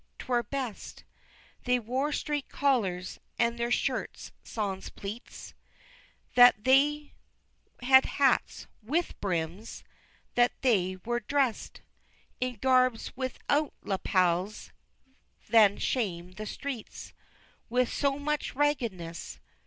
[0.17, 1.03] 'Twere best
[1.65, 5.53] They wore straight collars, and their shirts sans pleats;
[6.33, 7.13] That they
[7.83, 9.83] had hats with brims,
[10.33, 11.81] that they were drest
[12.39, 14.71] In garbs without lappels
[15.49, 17.13] than shame the streets
[17.69, 19.39] With so much raggedness.